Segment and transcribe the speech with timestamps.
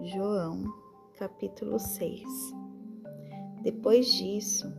[0.00, 0.64] João,
[1.18, 2.22] capítulo 6
[3.62, 4.72] Depois disso,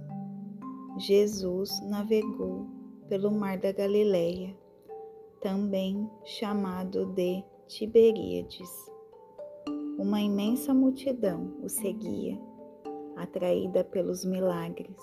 [0.97, 2.65] Jesus navegou
[3.07, 4.57] pelo mar da Galileia,
[5.39, 8.69] também chamado de Tiberíades.
[9.99, 12.41] Uma imensa multidão o seguia,
[13.15, 14.97] atraída pelos milagres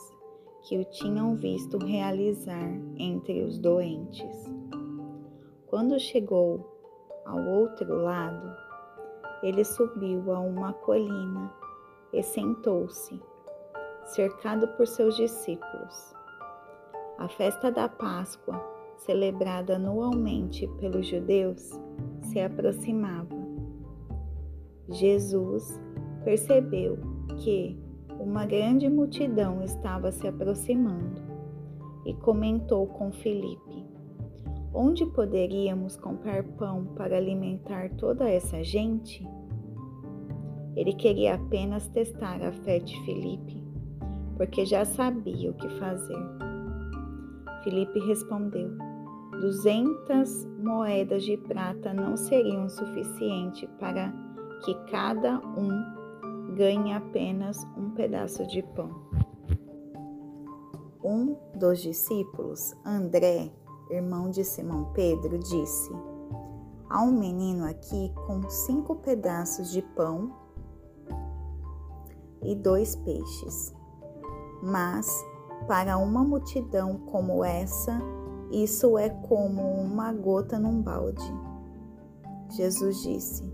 [0.62, 4.52] que o tinham visto realizar entre os doentes.
[5.68, 6.68] Quando chegou
[7.24, 8.69] ao outro lado,
[9.42, 11.52] ele subiu a uma colina
[12.12, 13.20] e sentou-se,
[14.04, 16.14] cercado por seus discípulos.
[17.18, 18.60] A festa da Páscoa,
[18.96, 21.70] celebrada anualmente pelos judeus,
[22.22, 23.36] se aproximava.
[24.88, 25.80] Jesus
[26.24, 26.98] percebeu
[27.38, 27.78] que
[28.18, 31.22] uma grande multidão estava se aproximando
[32.04, 33.69] e comentou com Filipe:
[34.72, 39.26] Onde poderíamos comprar pão para alimentar toda essa gente?
[40.76, 43.64] Ele queria apenas testar a fé de Filipe,
[44.36, 46.18] porque já sabia o que fazer.
[47.64, 48.70] Filipe respondeu:
[49.40, 54.12] Duzentas moedas de prata não seriam suficiente para
[54.64, 58.90] que cada um ganhe apenas um pedaço de pão.
[61.02, 63.50] Um dos discípulos, André,
[63.90, 65.90] irmão de Simão Pedro, disse:
[66.88, 70.32] Há um menino aqui com cinco pedaços de pão
[72.42, 73.74] e dois peixes.
[74.62, 75.08] Mas
[75.66, 78.00] para uma multidão como essa,
[78.50, 81.32] isso é como uma gota num balde.
[82.50, 83.44] Jesus disse: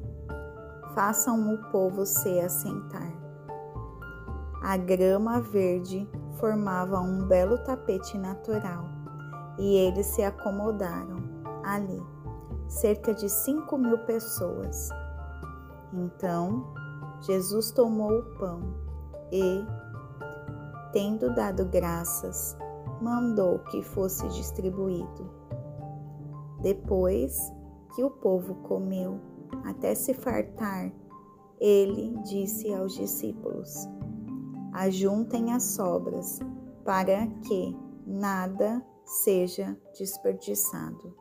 [0.95, 3.12] Façam o povo se assentar.
[4.62, 6.09] A grama verde
[6.41, 8.95] formava um belo tapete natural
[9.58, 11.22] e eles se acomodaram
[11.64, 12.02] ali,
[12.68, 14.90] cerca de cinco mil pessoas.
[15.92, 16.72] Então
[17.22, 18.60] Jesus tomou o pão
[19.32, 19.64] e,
[20.92, 22.56] tendo dado graças,
[23.00, 25.30] mandou que fosse distribuído.
[26.61, 27.52] Depois
[27.95, 29.20] que o povo comeu
[29.64, 30.92] até se fartar,
[31.58, 33.89] ele disse aos discípulos:
[34.72, 36.40] Ajuntem as sobras,
[36.84, 41.17] para que nada seja desperdiçado.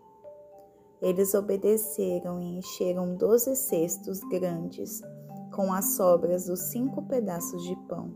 [1.01, 5.01] Eles obedeceram e encheram doze cestos grandes
[5.56, 8.16] com as sobras dos cinco pedaços de pão.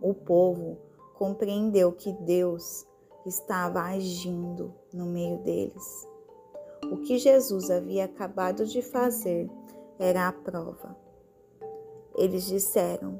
[0.00, 0.78] O povo
[1.14, 2.86] compreendeu que Deus
[3.26, 6.08] estava agindo no meio deles.
[6.90, 9.50] O que Jesus havia acabado de fazer
[9.98, 10.96] era a prova.
[12.16, 13.16] Eles disseram: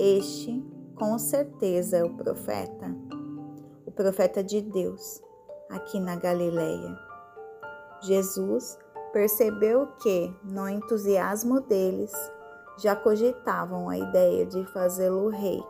[0.00, 0.62] Este
[0.96, 2.94] com certeza é o profeta
[3.94, 5.22] profeta de Deus
[5.70, 6.98] aqui na Galileia.
[8.02, 8.76] Jesus
[9.12, 12.12] percebeu que, no entusiasmo deles,
[12.78, 15.62] já cogitavam a ideia de fazê-lo rei.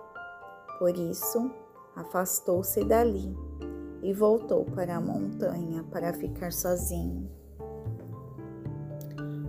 [0.78, 1.50] Por isso,
[1.94, 3.36] afastou-se dali
[4.02, 7.30] e voltou para a montanha para ficar sozinho.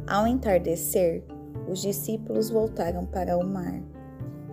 [0.07, 1.23] Ao entardecer,
[1.67, 3.81] os discípulos voltaram para o mar,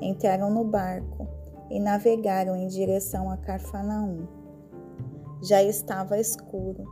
[0.01, 1.42] entraram no barco
[1.73, 4.29] e navegaram em direção a Carfanaum.
[5.43, 6.85] Já estava escuro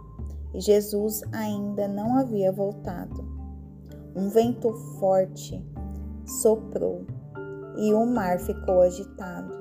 [0.55, 3.29] e Jesus ainda não havia voltado.
[4.17, 5.63] Um vento forte
[6.25, 7.05] soprou
[7.77, 9.53] e o mar ficou agitado.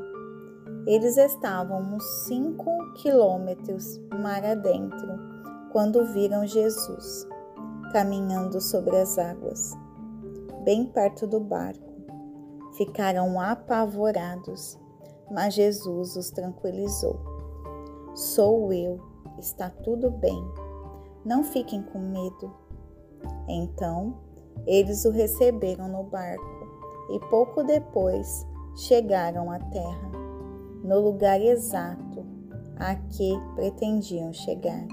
[0.87, 5.19] Eles estavam uns cinco quilômetros mar adentro
[5.73, 7.27] quando viram Jesus
[7.91, 9.75] caminhando sobre as águas,
[10.63, 11.89] bem perto do barco.
[12.77, 14.79] Ficaram apavorados
[15.31, 17.19] mas Jesus os tranquilizou.
[18.13, 18.99] Sou eu,
[19.37, 20.43] está tudo bem,
[21.25, 22.53] não fiquem com medo.
[23.47, 24.17] Então
[24.65, 26.43] eles o receberam no barco
[27.11, 28.45] e pouco depois
[28.75, 30.11] chegaram à terra,
[30.83, 32.25] no lugar exato
[32.77, 34.85] a que pretendiam chegar.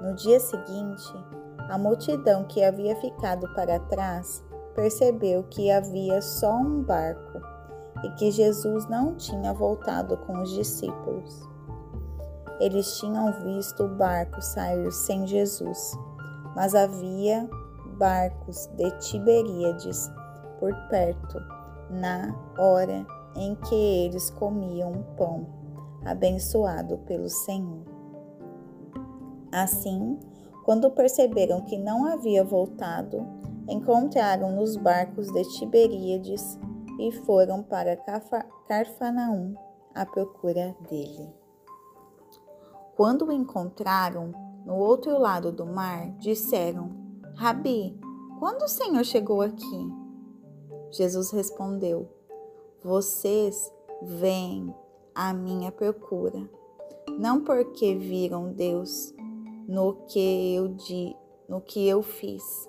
[0.00, 1.12] No dia seguinte,
[1.70, 7.40] a multidão que havia ficado para trás percebeu que havia só um barco
[8.04, 11.48] e que Jesus não tinha voltado com os discípulos.
[12.60, 15.98] Eles tinham visto o barco sair sem Jesus,
[16.54, 17.48] mas havia
[17.96, 20.10] barcos de Tiberíades
[20.60, 21.40] por perto,
[21.90, 23.06] na hora
[23.36, 25.46] em que eles comiam um pão
[26.04, 27.82] abençoado pelo Senhor.
[29.50, 30.18] Assim,
[30.64, 33.26] quando perceberam que não havia voltado,
[33.68, 36.58] encontraram nos barcos de Tiberíades
[36.98, 37.96] e foram para
[38.66, 39.54] Carfanaum
[39.94, 41.28] à procura dele.
[42.96, 44.32] Quando o encontraram
[44.64, 46.90] no outro lado do mar, disseram:
[47.34, 47.98] Rabi,
[48.38, 49.92] quando o Senhor chegou aqui?
[50.92, 52.08] Jesus respondeu:
[52.82, 54.74] Vocês vêm
[55.14, 56.48] à minha procura,
[57.18, 59.12] não porque viram Deus
[59.66, 61.16] no que eu di,
[61.48, 62.68] no que eu fiz,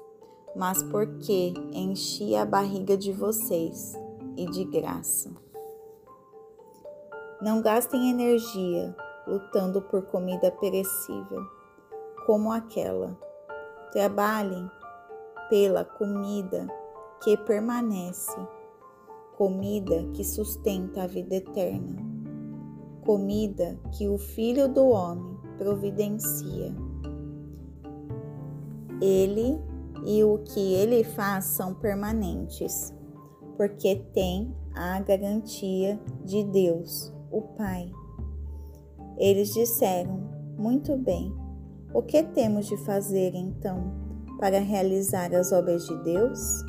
[0.55, 4.04] mas porque enchi a barriga de vocês
[4.37, 5.31] e de graça.
[7.41, 8.95] Não gastem energia
[9.27, 11.45] lutando por comida perecível,
[12.25, 13.17] como aquela.
[13.91, 14.69] Trabalhem
[15.49, 16.67] pela comida
[17.23, 18.37] que permanece,
[19.37, 22.03] comida que sustenta a vida eterna,
[23.05, 26.73] comida que o Filho do Homem providencia.
[29.01, 29.59] Ele
[30.05, 32.93] e o que ele faz são permanentes,
[33.55, 37.91] porque tem a garantia de Deus, o Pai.
[39.17, 40.19] Eles disseram:
[40.57, 41.33] Muito bem,
[41.93, 43.93] o que temos de fazer então
[44.39, 46.63] para realizar as obras de Deus?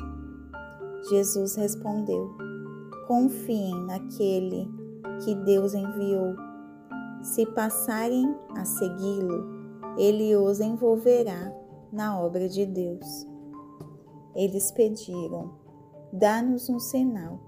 [1.09, 2.29] Jesus respondeu:
[3.07, 4.69] Confiem naquele
[5.23, 6.35] que Deus enviou.
[7.21, 9.57] Se passarem a segui-lo,
[9.97, 11.51] ele os envolverá
[11.91, 13.27] na obra de Deus.
[14.35, 15.66] Eles pediram:
[16.13, 17.39] Dá-nos um sinal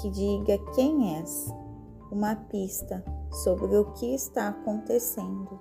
[0.00, 1.52] que diga quem és,
[2.10, 3.04] uma pista
[3.44, 5.58] sobre o que está acontecendo.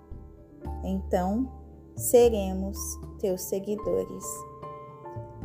[0.84, 1.52] Então
[1.96, 2.78] seremos
[3.20, 4.26] teus seguidores.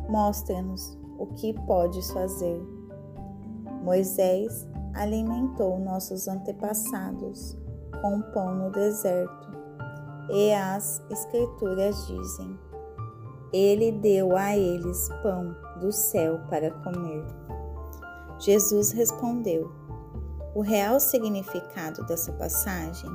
[0.09, 2.61] Mostra-nos o que podes fazer.
[3.83, 7.57] Moisés alimentou nossos antepassados
[8.01, 9.51] com pão no deserto,
[10.31, 12.59] e as Escrituras dizem:
[13.53, 17.25] Ele deu a eles pão do céu para comer.
[18.39, 19.71] Jesus respondeu:
[20.55, 23.11] O real significado dessa passagem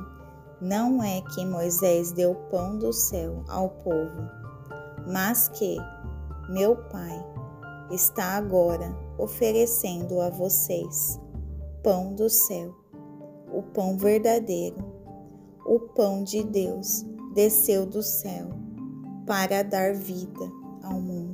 [0.60, 4.28] não é que Moisés deu pão do céu ao povo,
[5.06, 5.76] mas que
[6.48, 7.24] meu Pai
[7.90, 11.20] está agora oferecendo a vocês
[11.82, 12.74] pão do céu,
[13.52, 14.76] o pão verdadeiro,
[15.64, 17.04] o pão de Deus
[17.34, 18.48] desceu do céu
[19.26, 20.50] para dar vida
[20.82, 21.25] ao mundo.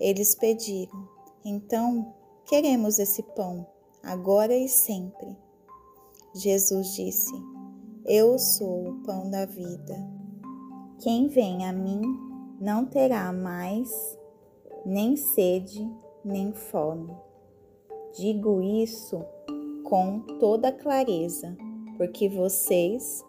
[0.00, 1.06] Eles pediram,
[1.44, 2.14] então
[2.46, 3.66] queremos esse pão,
[4.02, 5.36] agora e sempre.
[6.34, 7.32] Jesus disse:
[8.06, 9.94] Eu sou o pão da vida.
[11.00, 12.00] Quem vem a mim
[12.60, 14.18] não terá mais
[14.84, 15.86] nem sede,
[16.24, 17.14] nem fome.
[18.16, 19.22] Digo isso
[19.84, 21.56] com toda clareza,
[21.96, 23.24] porque vocês,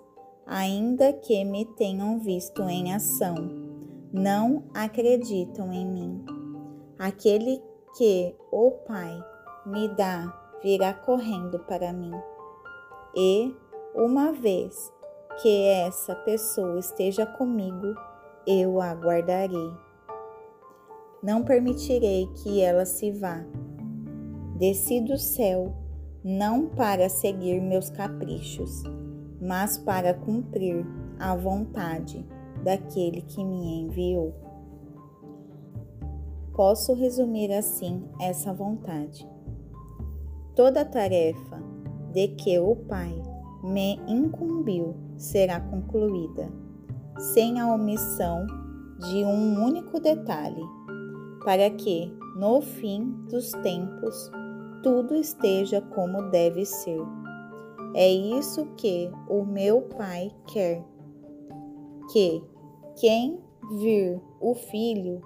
[0.46, 3.36] ainda que me tenham visto em ação,
[4.12, 6.41] não acreditam em mim.
[7.02, 7.60] Aquele
[7.98, 9.24] que o Pai
[9.66, 10.32] me dá
[10.62, 12.14] virá correndo para mim.
[13.16, 13.56] E,
[13.96, 14.94] uma vez
[15.42, 17.96] que essa pessoa esteja comigo,
[18.46, 19.72] eu a guardarei
[21.24, 23.46] não permitirei que ela se vá.
[24.58, 25.74] Desci do céu
[26.24, 28.84] não para seguir meus caprichos,
[29.40, 30.86] mas para cumprir
[31.20, 32.26] a vontade
[32.64, 34.34] daquele que me enviou.
[36.54, 39.28] Posso resumir assim essa vontade.
[40.56, 41.62] Toda tarefa
[42.12, 43.14] de que o Pai
[43.64, 46.52] me incumbiu será concluída,
[47.34, 48.46] sem a omissão
[49.00, 50.64] de um único detalhe
[51.44, 54.30] para que, no fim dos tempos,
[54.84, 57.02] tudo esteja como deve ser.
[57.94, 60.84] É isso que o meu Pai quer.
[62.12, 62.44] Que
[63.00, 63.40] quem
[63.80, 65.22] vir o Filho,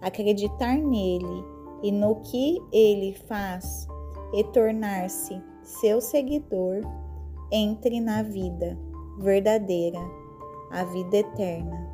[0.00, 1.44] acreditar nele
[1.82, 3.86] e no que ele faz
[4.32, 6.82] e tornar-se seu seguidor,
[7.50, 8.78] entre na vida
[9.18, 9.98] verdadeira,
[10.70, 11.88] a vida eterna.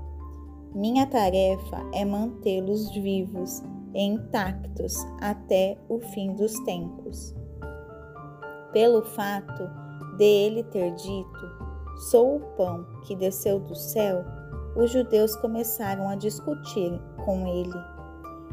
[0.74, 3.62] Minha tarefa é mantê-los vivos
[3.94, 7.34] e intactos até o fim dos tempos.
[8.72, 9.70] Pelo fato
[10.16, 11.64] de ele ter dito:
[12.10, 14.24] Sou o pão que desceu do céu,
[14.76, 17.93] os judeus começaram a discutir com ele: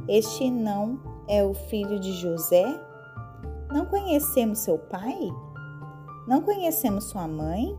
[0.08, 2.66] Este não é o filho de José?
[3.72, 5.18] Não conhecemos seu pai?
[6.28, 7.78] Não conhecemos sua mãe?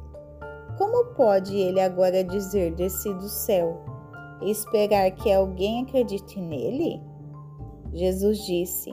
[0.78, 3.92] Como pode ele agora dizer desci do céu?
[4.42, 7.00] e esperar que alguém acredite nele?
[7.92, 8.90] Jesus disse: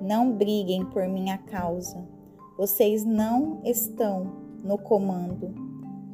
[0.00, 2.06] Não briguem por minha causa.
[2.56, 4.24] Vocês não estão
[4.62, 5.54] no comando,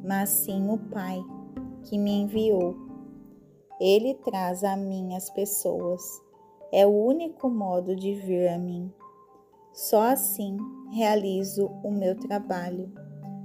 [0.03, 1.23] mas sim o Pai
[1.83, 2.75] que me enviou.
[3.79, 6.01] Ele traz a mim as pessoas.
[6.71, 8.91] É o único modo de vir a mim.
[9.73, 10.57] Só assim
[10.91, 12.91] realizo o meu trabalho,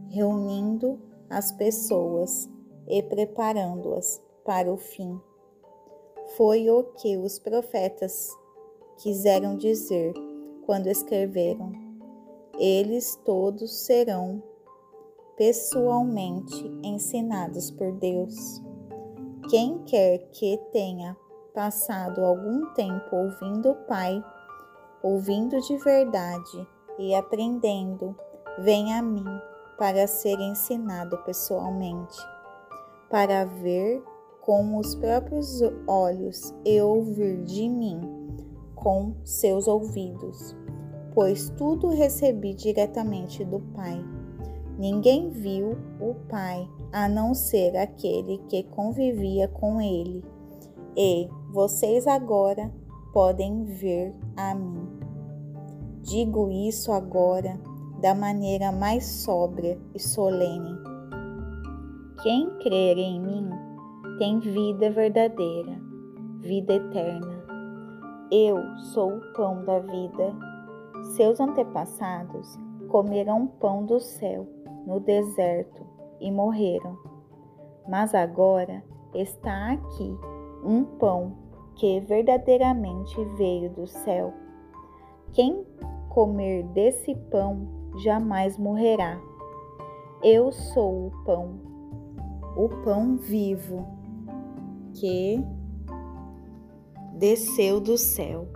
[0.08, 0.98] reunindo
[1.28, 2.50] as pessoas
[2.88, 5.20] e preparando-as para o fim.
[6.36, 8.30] Foi o que os profetas
[8.98, 10.14] quiseram dizer
[10.66, 11.72] quando escreveram:
[12.58, 14.42] Eles todos serão
[15.36, 18.62] pessoalmente ensinados por Deus.
[19.50, 21.16] Quem quer que tenha
[21.54, 24.24] passado algum tempo ouvindo o Pai,
[25.02, 26.66] ouvindo de verdade
[26.98, 28.16] e aprendendo,
[28.58, 29.24] vem a mim
[29.78, 32.18] para ser ensinado pessoalmente,
[33.10, 34.02] para ver
[34.40, 38.00] com os próprios olhos e ouvir de mim
[38.74, 40.56] com seus ouvidos,
[41.14, 44.04] pois tudo recebi diretamente do Pai.
[44.78, 50.24] Ninguém viu o Pai a não ser aquele que convivia com ele,
[50.96, 52.72] e vocês agora
[53.12, 54.88] podem ver a mim.
[56.00, 57.60] Digo isso agora
[58.00, 60.74] da maneira mais sóbria e solene.
[62.22, 63.50] Quem crer em mim
[64.18, 65.78] tem vida verdadeira,
[66.40, 67.44] vida eterna.
[68.30, 68.56] Eu
[68.94, 70.34] sou o pão da vida.
[71.16, 74.48] Seus antepassados comeram pão do céu
[74.86, 75.84] no deserto
[76.18, 76.96] e morreram.
[77.86, 78.82] Mas agora
[79.12, 80.16] está aqui
[80.64, 81.41] um pão
[81.76, 84.32] que verdadeiramente veio do céu.
[85.32, 85.64] Quem
[86.08, 87.66] comer desse pão
[87.98, 89.20] jamais morrerá.
[90.22, 91.60] Eu sou o pão,
[92.56, 93.86] o pão vivo
[94.94, 95.42] que
[97.14, 98.46] desceu do céu.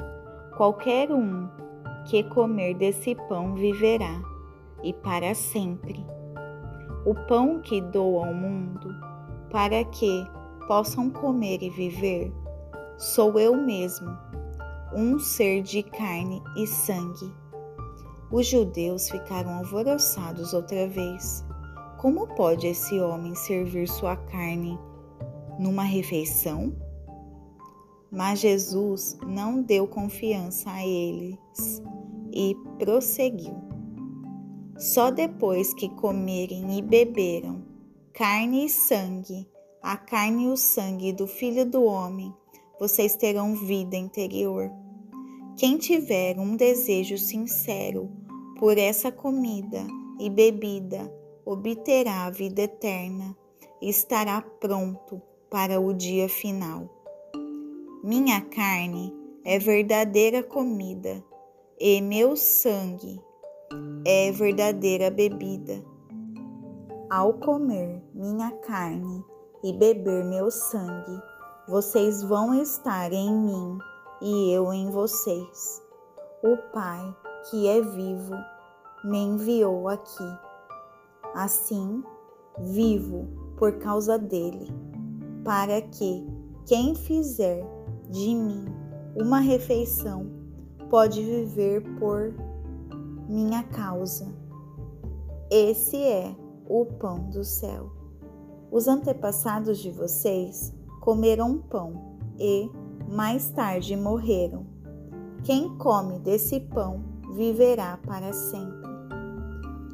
[0.57, 1.49] Qualquer um
[2.09, 4.21] que comer desse pão viverá,
[4.83, 6.05] e para sempre.
[7.05, 8.95] O pão que dou ao mundo,
[9.51, 10.25] para que
[10.69, 12.33] possam comer e viver,
[12.99, 14.17] sou eu mesmo,
[14.95, 17.33] um ser de carne e sangue.
[18.31, 21.45] Os judeus ficaram alvoroçados outra vez.
[21.99, 24.79] Como pode esse homem servir sua carne
[25.59, 26.75] numa refeição?
[28.11, 31.83] Mas Jesus não deu confiança a eles
[32.33, 33.57] e prosseguiu.
[34.79, 37.65] Só depois que comerem e beberam
[38.12, 39.49] carne e sangue,
[39.83, 42.35] a carne e o sangue do Filho do Homem,
[42.78, 44.71] vocês terão vida interior.
[45.56, 48.11] Quem tiver um desejo sincero
[48.59, 49.87] por essa comida
[50.18, 51.12] e bebida,
[51.45, 53.37] obterá a vida eterna
[53.80, 56.88] e estará pronto para o dia final.
[58.02, 59.12] Minha carne
[59.45, 61.23] é verdadeira comida
[61.78, 63.21] e meu sangue
[64.04, 65.85] é verdadeira bebida.
[67.11, 69.25] Ao comer minha carne
[69.62, 71.21] e beber meu sangue,
[71.69, 73.79] vocês vão estar em mim
[74.23, 75.83] e eu em vocês.
[76.43, 77.17] O Pai,
[77.51, 78.35] que é vivo,
[79.05, 80.39] me enviou aqui.
[81.35, 82.05] Assim,
[82.61, 84.73] vivo por causa dele,
[85.45, 86.25] para que
[86.67, 87.67] quem fizer
[88.11, 88.65] de mim
[89.17, 90.31] uma refeição
[90.89, 92.33] pode viver por
[93.29, 94.33] minha causa.
[95.51, 96.33] Esse é
[96.69, 97.91] o pão do céu.
[98.71, 100.73] Os antepassados de vocês
[101.07, 102.69] comeram pão e,
[103.09, 104.67] mais tarde, morreram.
[105.45, 107.01] Quem come desse pão
[107.33, 108.89] viverá para sempre.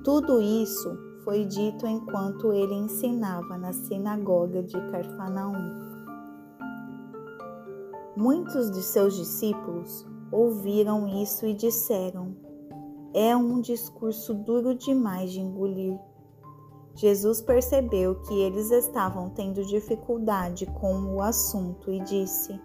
[0.02, 5.52] Tudo isso foi dito enquanto ele ensinava na sinagoga de Carfanaum.
[8.16, 12.34] Muitos de seus discípulos ouviram isso e disseram:
[13.12, 16.00] É um discurso duro demais de engolir.
[16.94, 22.60] Jesus percebeu que eles estavam tendo dificuldade com o assunto e disse: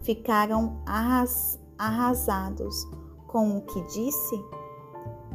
[0.00, 2.88] Ficaram arras arrasados
[3.26, 4.44] com o que disse?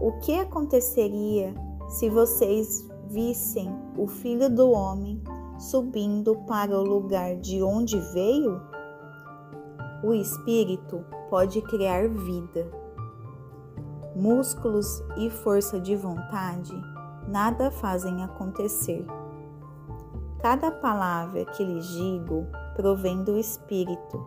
[0.01, 1.53] O que aconteceria
[1.87, 5.21] se vocês vissem o Filho do Homem
[5.57, 8.59] subindo para o lugar de onde veio?
[10.03, 12.69] O Espírito pode criar vida.
[14.15, 16.73] Músculos e força de vontade
[17.27, 19.05] nada fazem acontecer.
[20.39, 24.23] Cada palavra que lhes digo provém do Espírito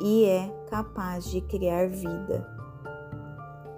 [0.00, 2.46] e é capaz de criar vida.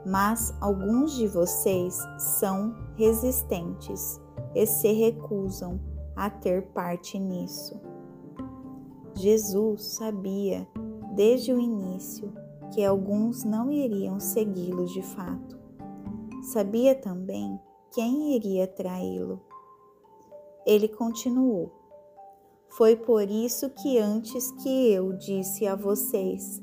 [0.06, 4.20] Mas alguns de vocês são resistentes
[4.54, 5.78] e se recusam
[6.16, 7.80] a ter parte nisso.
[9.14, 10.66] Jesus sabia
[11.14, 12.32] desde o início
[12.72, 15.58] que alguns não iriam segui-lo de fato.
[16.42, 17.60] Sabia também
[17.92, 19.40] quem iria traí-lo.
[20.66, 21.72] Ele continuou:
[22.68, 26.62] Foi por isso que antes que eu disse a vocês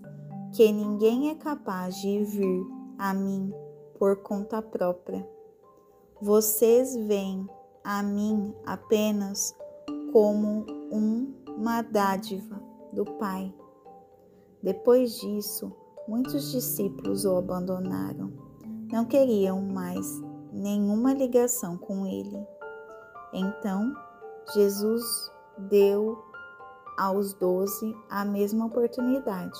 [0.53, 2.65] que ninguém é capaz de vir
[2.97, 3.53] a mim
[3.99, 5.27] por conta própria.
[6.21, 7.47] Vocês veem
[7.83, 9.53] a mim apenas
[10.13, 10.65] como
[11.45, 12.61] uma dádiva
[12.93, 13.53] do Pai.
[14.63, 15.71] Depois disso,
[16.07, 18.31] muitos discípulos o abandonaram.
[18.91, 20.07] Não queriam mais
[20.55, 22.47] nenhuma ligação com ele.
[23.33, 23.93] Então,
[24.53, 26.23] Jesus deu
[26.97, 29.59] aos doze a mesma oportunidade.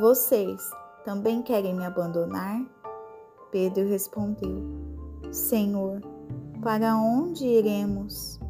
[0.00, 0.60] Vocês
[1.04, 2.60] também querem me abandonar?
[3.52, 4.62] Pedro respondeu:
[5.30, 6.00] Senhor,
[6.60, 8.40] para onde iremos?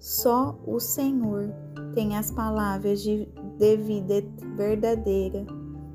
[0.00, 1.52] Só o Senhor
[1.94, 3.26] tem as palavras de,
[3.58, 4.14] de vida
[4.56, 5.44] verdadeira,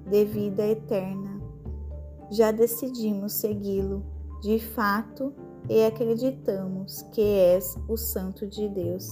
[0.10, 1.42] de vida eterna.
[2.30, 4.13] Já decidimos segui-lo
[4.44, 5.34] de fato
[5.70, 9.08] e acreditamos que és o Santo de Deus.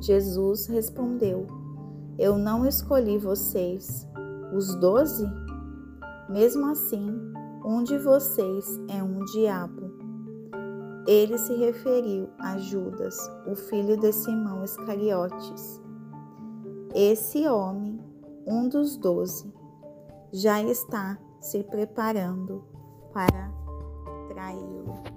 [0.00, 1.48] Jesus respondeu:
[2.16, 4.06] Eu não escolhi vocês,
[4.54, 5.26] os doze?
[6.30, 7.08] Mesmo assim,
[7.64, 9.96] um de vocês é um diabo.
[11.08, 13.16] Ele se referiu a Judas,
[13.48, 15.80] o filho de Simão Iscariotes.
[16.94, 18.00] Esse homem,
[18.46, 19.52] um dos doze,
[20.32, 22.64] já está se preparando
[23.12, 23.55] para
[24.46, 25.15] traí-lo.